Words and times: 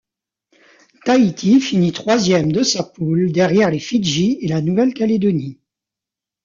Tahiti 1.05 1.61
finit 1.61 1.91
troisième 1.91 2.51
de 2.51 2.63
sa 2.63 2.81
poule 2.81 3.31
derrière 3.31 3.69
les 3.69 3.77
Fidji 3.77 4.39
et 4.41 4.47
la 4.47 4.59
Nouvelle-Calédonie. 4.59 5.59